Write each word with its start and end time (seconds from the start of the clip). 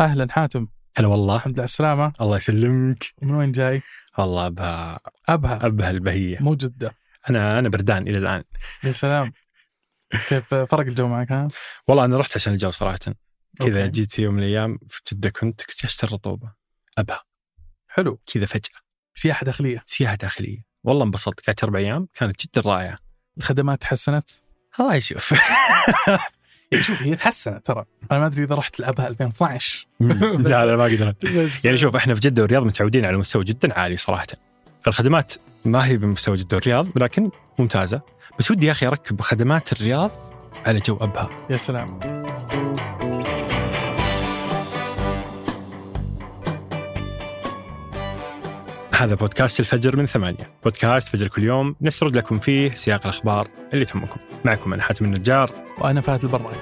أهلا 0.00 0.32
حاتم. 0.32 0.68
هلا 0.96 1.08
والله. 1.08 1.36
الحمد 1.36 1.52
لله 1.52 1.60
على 1.62 1.64
السلامة. 1.64 2.12
الله 2.20 2.36
يسلمك. 2.36 3.04
من 3.22 3.34
وين 3.34 3.52
جاي؟ 3.52 3.82
والله 4.18 4.46
ابها 4.46 5.00
أبها. 5.28 5.66
أبها 5.66 5.90
البهية. 5.90 6.38
مو 6.40 6.54
جدة. 6.54 6.94
أنا 7.30 7.58
أنا 7.58 7.68
بردان 7.68 8.08
إلى 8.08 8.18
الآن. 8.18 8.44
يا 8.84 8.92
سلام. 8.92 9.32
كيف 10.28 10.54
فرق 10.54 10.86
الجو 10.86 11.08
معك 11.08 11.32
ها؟ 11.32 11.48
والله 11.88 12.04
أنا 12.04 12.16
رحت 12.16 12.36
عشان 12.36 12.52
الجو 12.52 12.70
صراحة. 12.70 12.98
كذا. 13.60 13.86
جيت 13.86 14.18
يوم 14.18 14.34
من 14.34 14.42
الأيام 14.42 14.78
في 14.88 15.00
جدة 15.12 15.30
كنت 15.30 15.60
اكتشفت 15.62 16.04
الرطوبه 16.04 16.52
أبها. 16.98 17.22
حلو. 17.88 18.20
كذا 18.26 18.46
فجأة. 18.46 18.80
سياحة 19.14 19.44
داخلية. 19.44 19.82
سياحة 19.86 20.14
داخلية. 20.14 20.62
والله 20.84 21.04
انبسطت. 21.04 21.46
قعدت 21.46 21.64
أربع 21.64 21.78
أيام 21.78 22.08
كانت 22.14 22.42
جدا 22.44 22.60
رائعة. 22.60 22.98
الخدمات 23.38 23.80
تحسنت؟ 23.80 24.28
الله 24.80 24.94
يشوف. 24.94 25.34
شوف 26.74 27.02
هي 27.02 27.16
تحسنت 27.16 27.66
ترى. 27.66 27.84
أنا 28.12 28.20
ما 28.20 28.26
أدري 28.26 28.44
إذا 28.44 28.54
رحت 28.54 28.80
لأبها 28.80 29.08
2012 29.08 29.86
لا 30.00 30.66
لا 30.66 30.76
ما 30.76 30.84
قدرت. 30.84 31.24
يعني 31.64 31.76
شوف 31.76 31.96
إحنا 31.96 32.14
في 32.14 32.20
جدة 32.20 32.42
والرياض 32.42 32.62
متعودين 32.62 33.04
على 33.04 33.16
مستوى 33.16 33.44
جدا 33.44 33.78
عالي 33.78 33.96
صراحة. 33.96 34.26
فالخدمات 34.82 35.32
ما 35.64 35.86
هي 35.86 35.96
بمستوى 35.96 36.36
جدة 36.36 36.56
والرياض 36.56 36.88
ولكن 36.96 37.30
ممتازة. 37.58 38.00
بس 38.38 38.50
ودي 38.50 38.66
يا 38.66 38.72
أخي 38.72 38.86
أركب 38.86 39.20
خدمات 39.20 39.72
الرياض 39.72 40.10
على 40.66 40.80
جو 40.80 40.96
أبها. 40.96 41.28
يا 41.50 41.56
سلام. 41.56 42.00
هذا 48.98 49.14
بودكاست 49.14 49.60
الفجر 49.60 49.96
من 49.96 50.06
ثمانية. 50.06 50.50
بودكاست 50.64 51.08
فجر 51.08 51.28
كل 51.28 51.42
يوم 51.42 51.76
نسرد 51.80 52.16
لكم 52.16 52.38
فيه 52.38 52.74
سياق 52.74 53.00
الأخبار 53.06 53.48
اللي 53.72 53.84
تهمكم. 53.84 54.20
معكم 54.44 54.72
أنا 54.72 54.82
حاتم 54.82 55.04
النجار. 55.04 55.50
وأنا 55.78 56.00
فهد 56.00 56.24
البراك. 56.24 56.58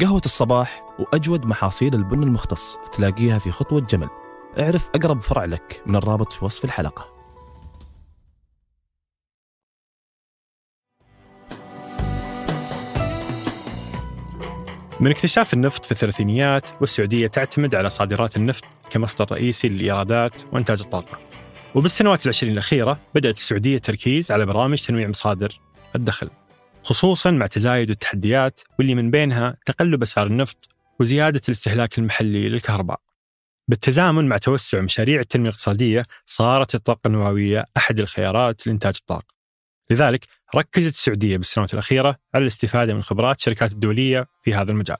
قهوة 0.00 0.22
الصباح 0.24 0.82
وأجود 0.98 1.46
محاصيل 1.46 1.94
البن 1.94 2.22
المختص 2.22 2.78
تلاقيها 2.92 3.38
في 3.38 3.50
خطوة 3.50 3.80
جمل. 3.80 4.08
اعرف 4.58 4.88
أقرب 4.94 5.20
فرع 5.20 5.44
لك 5.44 5.82
من 5.86 5.96
الرابط 5.96 6.32
في 6.32 6.44
وصف 6.44 6.64
الحلقة. 6.64 7.17
من 15.00 15.10
اكتشاف 15.10 15.54
النفط 15.54 15.84
في 15.84 15.92
الثلاثينيات 15.92 16.68
والسعودية 16.80 17.26
تعتمد 17.26 17.74
على 17.74 17.90
صادرات 17.90 18.36
النفط 18.36 18.64
كمصدر 18.90 19.32
رئيسي 19.32 19.68
للإيرادات 19.68 20.32
وإنتاج 20.52 20.80
الطاقة. 20.80 21.18
وبالسنوات 21.74 22.24
العشرين 22.24 22.52
الأخيرة 22.52 23.00
بدأت 23.14 23.36
السعودية 23.36 23.76
التركيز 23.76 24.32
على 24.32 24.46
برامج 24.46 24.86
تنويع 24.86 25.08
مصادر 25.08 25.60
الدخل 25.96 26.30
خصوصا 26.82 27.30
مع 27.30 27.46
تزايد 27.46 27.90
التحديات 27.90 28.60
واللي 28.78 28.94
من 28.94 29.10
بينها 29.10 29.56
تقلب 29.66 30.02
أسعار 30.02 30.26
النفط 30.26 30.68
وزيادة 31.00 31.40
الاستهلاك 31.48 31.98
المحلي 31.98 32.48
للكهرباء. 32.48 33.00
بالتزامن 33.68 34.28
مع 34.28 34.36
توسع 34.36 34.80
مشاريع 34.80 35.20
التنمية 35.20 35.48
الاقتصادية 35.48 36.04
صارت 36.26 36.74
الطاقة 36.74 37.08
النووية 37.08 37.64
أحد 37.76 38.00
الخيارات 38.00 38.66
لإنتاج 38.66 38.94
الطاقة. 39.00 39.37
لذلك 39.90 40.26
ركزت 40.54 40.94
السعودية 40.94 41.36
بالسنوات 41.36 41.74
الأخيرة 41.74 42.16
على 42.34 42.42
الاستفادة 42.42 42.94
من 42.94 43.02
خبرات 43.02 43.38
الشركات 43.38 43.72
الدولية 43.72 44.26
في 44.42 44.54
هذا 44.54 44.72
المجال. 44.72 44.96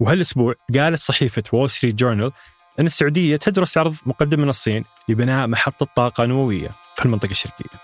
وهالأسبوع 0.00 0.54
قالت 0.74 1.02
صحيفة 1.02 1.42
وول 1.52 1.70
ستريت 1.70 1.94
جورنال 1.94 2.32
أن 2.80 2.86
السعودية 2.86 3.36
تدرس 3.36 3.78
عرض 3.78 3.96
مقدم 4.06 4.40
من 4.40 4.48
الصين 4.48 4.84
لبناء 5.08 5.46
محطة 5.46 5.86
طاقة 5.96 6.26
نووية 6.26 6.70
في 6.96 7.04
المنطقة 7.04 7.30
الشرقية. 7.30 7.80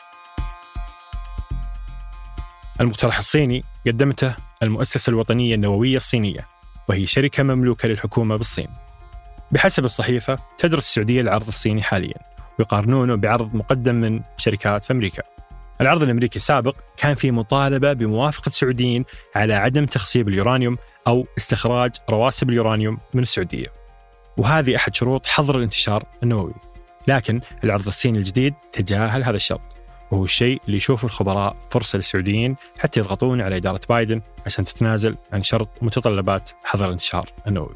المقترح 2.81 3.19
الصيني 3.19 3.65
قدمته 3.87 4.37
المؤسسة 4.63 5.11
الوطنية 5.11 5.55
النووية 5.55 5.97
الصينية 5.97 6.49
وهي 6.89 7.07
شركة 7.07 7.43
مملوكة 7.43 7.89
للحكومة 7.89 8.37
بالصين. 8.37 8.69
بحسب 9.53 9.85
الصحيفة 9.85 10.39
تدرس 10.59 10.87
السعودية 10.87 11.21
العرض 11.21 11.47
الصيني 11.47 11.83
حاليا 11.83 12.19
ويقارنونه 12.59 13.15
بعرض 13.15 13.55
مقدم 13.55 13.95
من 13.95 14.21
شركات 14.37 14.85
في 14.85 14.93
أمريكا. 14.93 15.34
العرض 15.85 16.03
الأمريكي 16.03 16.37
السابق 16.37 16.77
كان 16.97 17.15
فيه 17.15 17.31
مطالبة 17.31 17.93
بموافقة 17.93 18.49
السعوديين 18.49 19.05
على 19.35 19.55
عدم 19.55 19.85
تخصيب 19.85 20.29
اليورانيوم 20.29 20.79
أو 21.07 21.27
استخراج 21.39 21.91
رواسب 22.11 22.49
اليورانيوم 22.49 22.99
من 23.15 23.23
السعودية. 23.23 23.67
وهذه 24.37 24.77
أحد 24.77 24.95
شروط 24.95 25.27
حظر 25.27 25.59
الانتشار 25.59 26.05
النووي. 26.23 26.55
لكن 27.09 27.41
العرض 27.65 27.87
الصيني 27.87 28.19
الجديد 28.19 28.55
تجاهل 28.73 29.25
هذا 29.25 29.37
الشرط 29.37 29.61
وهو 30.11 30.25
الشيء 30.25 30.61
اللي 30.67 30.77
يشوفه 30.77 31.07
الخبراء 31.07 31.57
فرصة 31.71 31.97
للسعوديين 31.97 32.57
حتى 32.79 33.01
يضغطون 33.01 33.41
على 33.41 33.57
إدارة 33.57 33.81
بايدن 33.89 34.21
عشان 34.47 34.65
تتنازل 34.65 35.15
عن 35.33 35.43
شرط 35.43 35.69
متطلبات 35.83 36.51
حظر 36.65 36.87
الانتشار 36.87 37.31
النووي. 37.47 37.75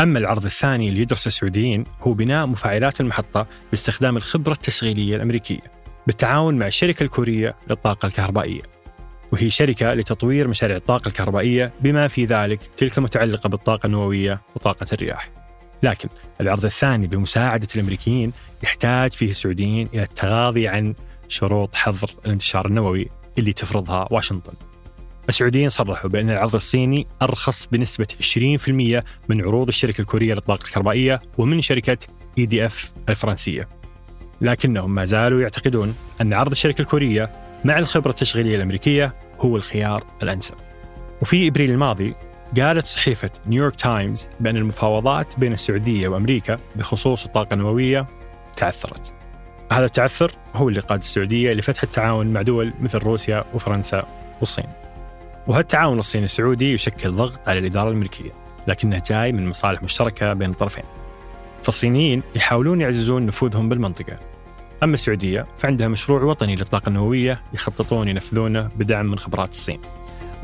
أما 0.00 0.18
العرض 0.18 0.44
الثاني 0.44 0.88
اللي 0.88 1.00
يدرسه 1.00 1.26
السعوديين 1.26 1.84
هو 2.00 2.12
بناء 2.12 2.46
مفاعلات 2.46 3.00
المحطة 3.00 3.46
باستخدام 3.70 4.16
الخبرة 4.16 4.52
التشغيلية 4.52 5.16
الأمريكية. 5.16 5.81
بالتعاون 6.06 6.58
مع 6.58 6.66
الشركة 6.66 7.02
الكورية 7.02 7.56
للطاقة 7.70 8.06
الكهربائية. 8.06 8.62
وهي 9.32 9.50
شركة 9.50 9.94
لتطوير 9.94 10.48
مشاريع 10.48 10.76
الطاقة 10.76 11.08
الكهربائية 11.08 11.72
بما 11.80 12.08
في 12.08 12.24
ذلك 12.24 12.60
تلك 12.76 12.98
المتعلقة 12.98 13.48
بالطاقة 13.48 13.86
النووية 13.86 14.40
وطاقة 14.56 14.86
الرياح. 14.92 15.30
لكن 15.82 16.08
العرض 16.40 16.64
الثاني 16.64 17.06
بمساعدة 17.06 17.68
الأمريكيين 17.74 18.32
يحتاج 18.62 19.12
فيه 19.12 19.30
السعوديين 19.30 19.88
إلى 19.94 20.02
التغاضي 20.02 20.68
عن 20.68 20.94
شروط 21.28 21.74
حظر 21.74 22.10
الانتشار 22.26 22.66
النووي 22.66 23.08
اللي 23.38 23.52
تفرضها 23.52 24.08
واشنطن. 24.10 24.52
السعوديين 25.28 25.68
صرحوا 25.68 26.10
بأن 26.10 26.30
العرض 26.30 26.54
الصيني 26.54 27.06
أرخص 27.22 27.66
بنسبة 27.66 28.06
20% 28.20 29.04
من 29.28 29.40
عروض 29.42 29.68
الشركة 29.68 30.00
الكورية 30.00 30.34
للطاقة 30.34 30.64
الكهربائية 30.64 31.22
ومن 31.38 31.60
شركة 31.60 31.98
EDF 32.40 32.74
الفرنسية. 33.08 33.68
لكنهم 34.42 34.94
ما 34.94 35.04
زالوا 35.04 35.40
يعتقدون 35.40 35.94
أن 36.20 36.32
عرض 36.32 36.50
الشركة 36.50 36.82
الكورية 36.82 37.32
مع 37.64 37.78
الخبرة 37.78 38.10
التشغيلية 38.10 38.56
الأمريكية 38.56 39.14
هو 39.40 39.56
الخيار 39.56 40.04
الأنسب. 40.22 40.54
وفي 41.22 41.48
إبريل 41.48 41.70
الماضي 41.70 42.14
قالت 42.60 42.86
صحيفة 42.86 43.30
نيويورك 43.46 43.76
تايمز 43.76 44.28
بأن 44.40 44.56
المفاوضات 44.56 45.38
بين 45.38 45.52
السعودية 45.52 46.08
وأمريكا 46.08 46.56
بخصوص 46.76 47.24
الطاقة 47.24 47.54
النووية 47.54 48.06
تعثرت 48.56 49.14
هذا 49.72 49.84
التعثر 49.84 50.32
هو 50.54 50.68
اللي 50.68 50.80
قاد 50.80 50.98
السعودية 50.98 51.52
لفتح 51.52 51.82
التعاون 51.82 52.26
مع 52.26 52.42
دول 52.42 52.72
مثل 52.80 52.98
روسيا 52.98 53.44
وفرنسا 53.54 54.06
والصين. 54.40 54.68
وهالتعاون 55.46 55.98
الصيني 55.98 56.24
السعودي 56.24 56.72
يشكل 56.72 57.12
ضغط 57.12 57.48
على 57.48 57.58
الإدارة 57.58 57.88
الأمريكية 57.88 58.30
لكنه 58.66 59.02
جاي 59.06 59.32
من 59.32 59.48
مصالح 59.48 59.82
مشتركة 59.82 60.32
بين 60.32 60.50
الطرفين. 60.50 60.84
فالصينيين 61.62 62.22
يحاولون 62.34 62.80
يعززون 62.80 63.26
نفوذهم 63.26 63.68
بالمنطقة 63.68 64.31
أما 64.82 64.94
السعودية 64.94 65.46
فعندها 65.58 65.88
مشروع 65.88 66.22
وطني 66.22 66.56
للطاقة 66.56 66.88
النووية 66.88 67.42
يخططون 67.54 68.08
ينفذونه 68.08 68.70
بدعم 68.76 69.06
من 69.06 69.18
خبرات 69.18 69.50
الصين. 69.50 69.80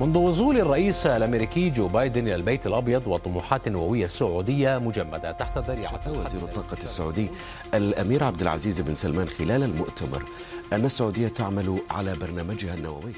منذ 0.01 0.19
وصول 0.19 0.59
الرئيس 0.59 1.07
الأمريكي 1.07 1.71
جو 1.71 1.89
بايدن 1.89 2.23
إلى 2.23 2.35
البيت 2.35 2.67
الأبيض 2.67 3.07
وطموحات 3.07 3.67
النوويه 3.67 4.05
السعوديه 4.05 4.79
مجمدة 4.79 5.33
تحت 5.33 5.59
ذريعة 5.59 6.01
وزير 6.07 6.43
الطاقة 6.43 6.77
السعودي 6.77 7.31
الأمير 7.75 8.25
عبد 8.25 8.43
العزيز 8.43 8.81
بن 8.81 8.95
سلمان 8.95 9.29
خلال 9.29 9.63
المؤتمر 9.63 10.25
أن 10.73 10.85
السعودية 10.85 11.29
تعمل 11.29 11.79
على 11.91 12.15
برنامجها 12.15 12.75
النووي. 12.75 13.13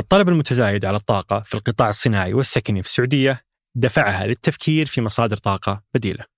الطلب 0.00 0.28
المتزايد 0.28 0.84
على 0.84 0.96
الطاقة 0.96 1.40
في 1.40 1.54
القطاع 1.54 1.88
الصناعي 1.88 2.34
والسكني 2.34 2.82
في 2.82 2.88
السعودية 2.88 3.40
دفعها 3.74 4.26
للتفكير 4.26 4.86
في 4.86 5.00
مصادر 5.00 5.36
طاقة 5.36 5.82
بديلة. 5.94 6.29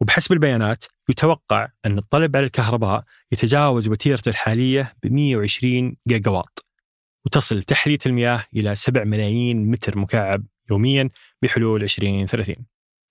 وبحسب 0.00 0.32
البيانات 0.32 0.84
يتوقع 1.08 1.68
أن 1.86 1.98
الطلب 1.98 2.36
على 2.36 2.46
الكهرباء 2.46 3.04
يتجاوز 3.32 3.88
وتيرته 3.88 4.28
الحالية 4.28 4.94
ب 5.02 5.12
120 5.12 5.96
جيجا 6.08 6.30
واط 6.30 6.66
وتصل 7.26 7.62
تحلية 7.62 7.98
المياه 8.06 8.44
إلى 8.56 8.74
7 8.74 9.04
ملايين 9.04 9.70
متر 9.70 9.98
مكعب 9.98 10.46
يوميا 10.70 11.10
بحلول 11.42 11.82
2030 11.82 12.56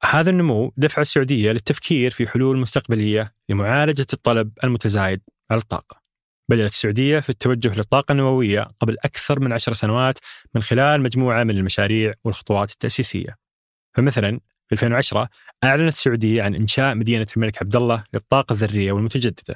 هذا 0.03 0.29
النمو 0.29 0.73
دفع 0.77 1.01
السعودية 1.01 1.51
للتفكير 1.51 2.11
في 2.11 2.27
حلول 2.27 2.57
مستقبلية 2.57 3.33
لمعالجة 3.49 4.05
الطلب 4.13 4.51
المتزايد 4.63 5.21
على 5.51 5.61
الطاقة. 5.61 6.01
بدأت 6.49 6.71
السعودية 6.71 7.19
في 7.19 7.29
التوجه 7.29 7.75
للطاقة 7.75 8.11
النووية 8.11 8.61
قبل 8.79 8.97
أكثر 9.05 9.39
من 9.39 9.53
عشر 9.53 9.73
سنوات 9.73 10.19
من 10.55 10.61
خلال 10.63 11.01
مجموعة 11.01 11.43
من 11.43 11.57
المشاريع 11.57 12.13
والخطوات 12.23 12.71
التأسيسية. 12.71 13.37
فمثلا 13.97 14.39
في 14.67 14.73
2010 14.73 15.29
أعلنت 15.63 15.93
السعودية 15.93 16.43
عن 16.43 16.55
إنشاء 16.55 16.95
مدينة 16.95 17.27
الملك 17.37 17.61
عبد 17.61 17.75
الله 17.75 18.03
للطاقة 18.13 18.53
الذرية 18.53 18.91
والمتجددة. 18.91 19.55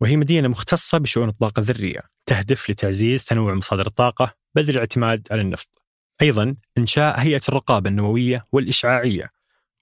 وهي 0.00 0.16
مدينة 0.16 0.48
مختصة 0.48 0.98
بشؤون 0.98 1.28
الطاقة 1.28 1.60
الذرية 1.60 2.00
تهدف 2.26 2.70
لتعزيز 2.70 3.24
تنوع 3.24 3.54
مصادر 3.54 3.86
الطاقة 3.86 4.34
بدل 4.54 4.70
الاعتماد 4.70 5.28
على 5.30 5.40
النفط. 5.40 5.82
أيضا 6.22 6.56
إنشاء 6.78 7.20
هيئة 7.20 7.40
الرقابة 7.48 7.90
النووية 7.90 8.46
والإشعاعية 8.52 9.30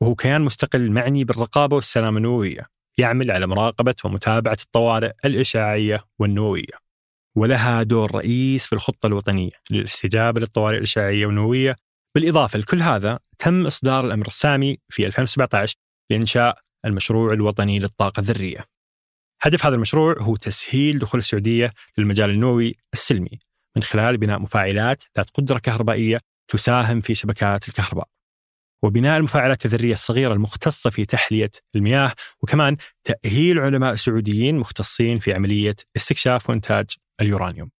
وهو 0.00 0.14
كيان 0.14 0.40
مستقل 0.42 0.90
معني 0.90 1.24
بالرقابة 1.24 1.76
والسلامة 1.76 2.16
النووية 2.16 2.66
يعمل 2.98 3.30
على 3.30 3.46
مراقبة 3.46 3.94
ومتابعة 4.04 4.56
الطوارئ 4.62 5.12
الإشعاعية 5.24 6.04
والنووية. 6.18 6.86
ولها 7.34 7.82
دور 7.82 8.14
رئيس 8.14 8.66
في 8.66 8.72
الخطة 8.72 9.06
الوطنية 9.06 9.50
للاستجابة 9.70 10.40
للطوارئ 10.40 10.76
الإشعاعية 10.76 11.26
والنووية 11.26 11.76
بالإضافة 12.16 12.58
لكل 12.58 12.82
هذا 12.82 13.18
تم 13.38 13.66
إصدار 13.66 14.06
الأمر 14.06 14.26
السامي 14.26 14.78
في 14.88 15.06
2017 15.06 15.76
لإنشاء 16.10 16.58
المشروع 16.84 17.32
الوطني 17.32 17.78
للطاقة 17.78 18.20
الذرية. 18.20 18.64
هدف 19.42 19.66
هذا 19.66 19.74
المشروع 19.74 20.16
هو 20.20 20.36
تسهيل 20.36 20.98
دخول 20.98 21.20
السعودية 21.20 21.72
للمجال 21.98 22.30
النووي 22.30 22.74
السلمي 22.94 23.38
من 23.76 23.82
خلال 23.82 24.16
بناء 24.16 24.38
مفاعلات 24.38 25.02
ذات 25.16 25.30
قدرة 25.30 25.58
كهربائية 25.58 26.20
تساهم 26.48 27.00
في 27.00 27.14
شبكات 27.14 27.68
الكهرباء. 27.68 28.08
وبناء 28.82 29.18
المفاعلات 29.18 29.66
الذرية 29.66 29.94
الصغيرة 29.94 30.32
المختصة 30.32 30.90
في 30.90 31.04
تحلية 31.04 31.50
المياه 31.76 32.12
وكمان 32.42 32.76
تأهيل 33.04 33.60
علماء 33.60 33.94
سعوديين 33.94 34.58
مختصين 34.58 35.18
في 35.18 35.34
عملية 35.34 35.76
استكشاف 35.96 36.50
وإنتاج 36.50 36.86
اليورانيوم. 37.20 37.75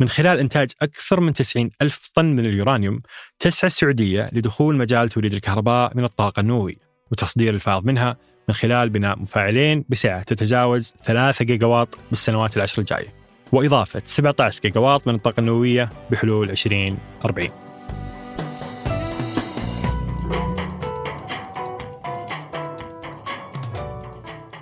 من 0.00 0.08
خلال 0.08 0.38
إنتاج 0.38 0.70
أكثر 0.82 1.20
من 1.20 1.32
90 1.32 1.70
ألف 1.82 2.10
طن 2.14 2.24
من 2.24 2.46
اليورانيوم 2.46 3.00
تسعى 3.38 3.66
السعودية 3.66 4.30
لدخول 4.32 4.76
مجال 4.76 5.08
توليد 5.08 5.34
الكهرباء 5.34 5.92
من 5.96 6.04
الطاقة 6.04 6.40
النووية 6.40 6.76
وتصدير 7.12 7.54
الفائض 7.54 7.84
منها 7.84 8.16
من 8.48 8.54
خلال 8.54 8.90
بناء 8.90 9.18
مفاعلين 9.18 9.84
بسعة 9.88 10.22
تتجاوز 10.22 10.92
3 11.04 11.44
جيجا 11.44 11.66
واط 11.66 11.98
بالسنوات 12.10 12.56
العشر 12.56 12.80
الجاية 12.80 13.14
وإضافة 13.52 14.02
17 14.04 14.60
جيجا 14.62 14.80
واط 14.80 15.08
من 15.08 15.14
الطاقة 15.14 15.40
النووية 15.40 15.90
بحلول 16.10 16.50
2040 16.50 17.50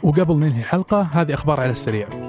وقبل 0.03 0.37
ننهي 0.37 0.61
الحلقة 0.61 1.03
هذه 1.13 1.35
أخبار 1.35 1.61
على 1.61 1.71
السريع. 1.71 2.24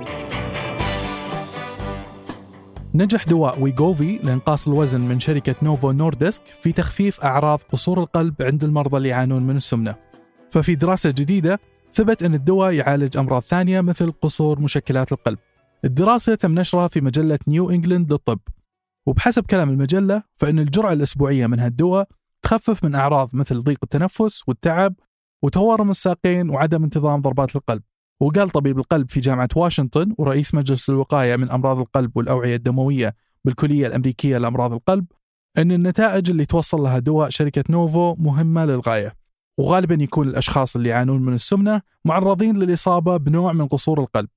نجح 2.96 3.26
دواء 3.26 3.62
ويغوفي 3.62 4.20
لإنقاص 4.24 4.68
الوزن 4.68 5.02
من 5.02 5.20
شركة 5.20 5.56
نوفو 5.62 5.92
نوردسك 5.92 6.44
في 6.62 6.72
تخفيف 6.72 7.22
أعراض 7.22 7.60
قصور 7.72 8.00
القلب 8.00 8.42
عند 8.42 8.64
المرضى 8.64 8.98
اللي 8.98 9.10
يعانون 9.10 9.44
من 9.44 9.58
السمنة. 9.58 9.96
ففي 10.52 10.76
دراسة 10.76 11.10
جديدة 11.10 11.60
ثبت 11.94 12.24
أن 12.24 12.34
الدواء 12.34 12.74
يعالج 12.74 13.18
أمراض 13.18 13.42
ثانية 13.42 13.82
مثل 13.82 14.12
قصور 14.12 14.60
مشكلات 14.60 15.12
القلب. 15.12 15.38
الدراسة 15.86 16.36
تم 16.36 16.60
نشرها 16.60 16.88
في 16.88 17.02
مجلة 17.02 17.40
نيو 17.48 17.70
إنجلند 17.70 18.12
للطب. 18.12 18.40
وبحسب 19.06 19.46
كلام 19.46 19.70
المجلة 19.70 20.24
فإن 20.38 20.60
الجرعة 20.60 20.94
الأسبوعية 20.94 21.48
من 21.48 21.60
هالدواء 21.60 22.08
تخفف 22.42 22.84
من 22.84 22.96
أعراض 22.96 23.30
مثل 23.36 23.64
ضيق 23.64 23.80
التنفس 23.84 24.44
والتعب 24.48 24.94
وتورم 25.44 25.90
الساقين 25.90 26.50
وعدم 26.50 26.84
انتظام 26.84 27.22
ضربات 27.22 27.56
القلب. 27.56 27.82
وقال 28.20 28.50
طبيب 28.50 28.80
القلب 28.80 29.12
في 29.12 29.20
جامعة 29.20 29.50
واشنطن 29.56 30.16
ورئيس 30.18 30.56
مجلس 30.56 30.90
الوقاية 30.90 31.36
من 31.36 31.52
أمراض 31.52 31.80
القلب 31.80 32.18
والأوعية 32.18 32.56
الدموية 32.56 33.16
بالكلية 33.46 33.88
الأمريكية 33.88 34.38
لأمراض 34.38 34.74
القلب 34.74 35.06
أن 35.58 35.72
النتائج 35.72 36.30
اللي 36.30 36.46
توصل 36.46 36.82
لها 36.82 37.00
دواء 37.00 37.30
شركة 37.30 37.64
نوفو 37.70 38.16
مهمة 38.16 38.66
للغاية 38.66 39.16
وغالبا 39.58 40.04
يكون 40.04 40.28
الأشخاص 40.28 40.76
اللي 40.76 40.90
يعانون 40.90 41.22
من 41.22 41.34
السمنة 41.34 41.82
معرضين 42.06 42.58
للإصابة 42.58 43.18
بنوع 43.18 43.54
من 43.54 43.68
قصور 43.68 44.00
القلب 44.00 44.30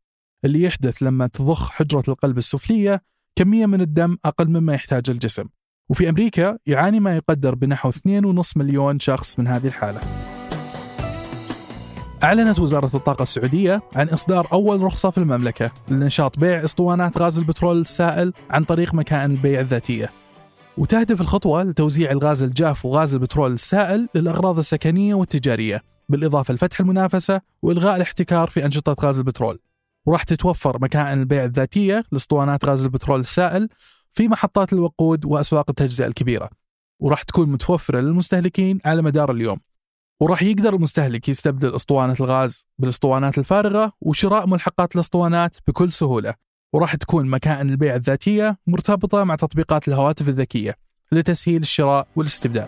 اللي 0.44 0.62
يحدث 0.62 1.02
لما 1.02 1.26
تضخ 1.26 1.70
حجرة 1.70 2.04
القلب 2.08 2.38
السفلية 2.38 3.02
كمية 3.36 3.66
من 3.66 3.80
الدم 3.80 4.16
أقل 4.24 4.48
مما 4.48 4.74
يحتاج 4.74 5.10
الجسم. 5.10 5.44
وفي 5.90 6.08
أمريكا 6.08 6.58
يعاني 6.66 7.00
ما 7.00 7.16
يقدر 7.16 7.54
بنحو 7.54 7.90
2.5 7.90 8.56
مليون 8.56 8.98
شخص 8.98 9.38
من 9.38 9.46
هذه 9.46 9.66
الحالة. 9.66 10.37
أعلنت 12.24 12.58
وزارة 12.58 12.96
الطاقة 12.96 13.22
السعودية 13.22 13.82
عن 13.94 14.08
إصدار 14.08 14.46
أول 14.52 14.82
رخصة 14.82 15.10
في 15.10 15.18
المملكة 15.18 15.70
لنشاط 15.88 16.38
بيع 16.38 16.64
أسطوانات 16.64 17.18
غاز 17.18 17.38
البترول 17.38 17.80
السائل 17.80 18.32
عن 18.50 18.64
طريق 18.64 18.94
مكائن 18.94 19.30
البيع 19.30 19.60
الذاتية. 19.60 20.10
وتهدف 20.78 21.20
الخطوة 21.20 21.62
لتوزيع 21.62 22.10
الغاز 22.10 22.42
الجاف 22.42 22.84
وغاز 22.84 23.14
البترول 23.14 23.52
السائل 23.52 24.08
للأغراض 24.14 24.58
السكنية 24.58 25.14
والتجارية 25.14 25.82
بالإضافة 26.08 26.54
لفتح 26.54 26.80
المنافسة 26.80 27.40
وإلغاء 27.62 27.96
الاحتكار 27.96 28.48
في 28.48 28.64
أنشطة 28.64 28.96
غاز 29.00 29.18
البترول. 29.18 29.58
وراح 30.06 30.22
تتوفر 30.22 30.78
مكائن 30.82 31.20
البيع 31.20 31.44
الذاتية 31.44 32.04
لأسطوانات 32.12 32.64
غاز 32.64 32.84
البترول 32.84 33.20
السائل 33.20 33.68
في 34.14 34.28
محطات 34.28 34.72
الوقود 34.72 35.24
وأسواق 35.24 35.64
التجزئة 35.68 36.06
الكبيرة. 36.06 36.50
وراح 37.00 37.22
تكون 37.22 37.48
متوفرة 37.48 38.00
للمستهلكين 38.00 38.78
على 38.84 39.02
مدار 39.02 39.30
اليوم. 39.30 39.67
وراح 40.20 40.42
يقدر 40.42 40.74
المستهلك 40.74 41.28
يستبدل 41.28 41.74
أسطوانة 41.74 42.16
الغاز 42.20 42.66
بالأسطوانات 42.78 43.38
الفارغة 43.38 43.92
وشراء 44.00 44.46
ملحقات 44.46 44.94
الأسطوانات 44.94 45.56
بكل 45.68 45.92
سهولة. 45.92 46.34
وراح 46.72 46.94
تكون 46.94 47.26
مكائن 47.30 47.70
البيع 47.70 47.94
الذاتية 47.94 48.58
مرتبطة 48.66 49.24
مع 49.24 49.36
تطبيقات 49.36 49.88
الهواتف 49.88 50.28
الذكية 50.28 50.74
لتسهيل 51.12 51.60
الشراء 51.60 52.06
والاستبدال. 52.16 52.66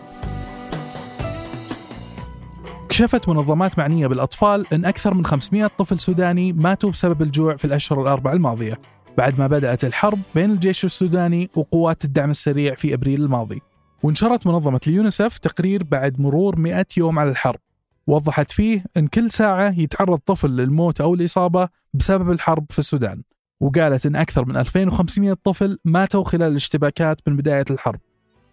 كشفت 2.89 3.29
منظمات 3.29 3.79
معنية 3.79 4.07
بالأطفال 4.07 4.73
أن 4.73 4.85
أكثر 4.85 5.13
من 5.13 5.25
500 5.25 5.67
طفل 5.67 5.99
سوداني 5.99 6.53
ماتوا 6.53 6.91
بسبب 6.91 7.21
الجوع 7.21 7.55
في 7.55 7.65
الأشهر 7.65 8.01
الأربع 8.01 8.33
الماضية 8.33 8.79
بعد 9.17 9.39
ما 9.39 9.47
بدأت 9.47 9.83
الحرب 9.83 10.19
بين 10.35 10.51
الجيش 10.51 10.85
السوداني 10.85 11.49
وقوات 11.55 12.05
الدعم 12.05 12.29
السريع 12.29 12.75
في 12.75 12.93
أبريل 12.93 13.21
الماضي. 13.21 13.61
ونشرت 14.03 14.47
منظمة 14.47 14.79
اليونيسف 14.87 15.37
تقرير 15.37 15.83
بعد 15.83 16.19
مرور 16.19 16.55
100 16.59 16.85
يوم 16.97 17.19
على 17.19 17.29
الحرب. 17.29 17.59
وضحت 18.07 18.51
فيه 18.51 18.83
أن 18.97 19.07
كل 19.07 19.31
ساعة 19.31 19.79
يتعرض 19.79 20.19
طفل 20.25 20.49
للموت 20.49 21.01
أو 21.01 21.13
الإصابة 21.13 21.69
بسبب 21.93 22.31
الحرب 22.31 22.65
في 22.69 22.79
السودان. 22.79 23.21
وقالت 23.59 24.05
أن 24.05 24.15
أكثر 24.15 24.45
من 24.45 24.57
2500 24.57 25.37
طفل 25.43 25.79
ماتوا 25.85 26.23
خلال 26.23 26.51
الاشتباكات 26.51 27.21
من 27.27 27.35
بداية 27.35 27.65
الحرب. 27.71 27.99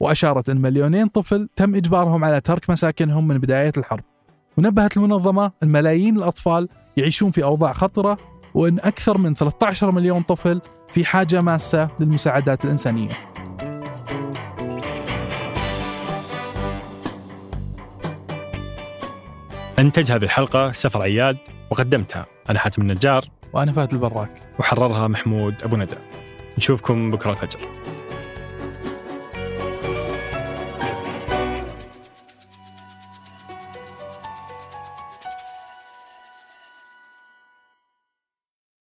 وأشارت 0.00 0.50
أن 0.50 0.60
مليونين 0.60 1.06
طفل 1.06 1.48
تم 1.56 1.74
إجبارهم 1.74 2.24
على 2.24 2.40
ترك 2.40 2.70
مساكنهم 2.70 3.28
من 3.28 3.38
بداية 3.38 3.72
الحرب. 3.76 4.04
ونبهت 4.58 4.96
المنظمة 4.96 5.52
أن 5.62 5.68
ملايين 5.68 6.16
الأطفال 6.16 6.68
يعيشون 6.96 7.30
في 7.30 7.44
أوضاع 7.44 7.72
خطرة 7.72 8.18
وأن 8.54 8.78
أكثر 8.78 9.18
من 9.18 9.34
13 9.34 9.90
مليون 9.90 10.22
طفل 10.22 10.60
في 10.88 11.04
حاجة 11.04 11.40
ماسة 11.40 11.88
للمساعدات 12.00 12.64
الإنسانية. 12.64 13.37
أنتج 19.78 20.12
هذه 20.12 20.22
الحلقة 20.22 20.72
سفر 20.72 21.02
عياد 21.02 21.38
وقدمتها. 21.70 22.26
أنا 22.50 22.58
حاتم 22.58 22.82
النجار 22.82 23.24
وأنا 23.52 23.72
فهد 23.72 23.92
البراك. 23.92 24.30
وحررها 24.58 25.08
محمود 25.08 25.62
أبو 25.62 25.76
ندى. 25.76 25.96
نشوفكم 26.58 27.10
بكرة 27.10 27.30
الفجر. 27.30 27.60